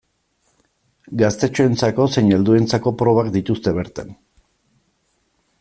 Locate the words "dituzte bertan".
3.39-4.13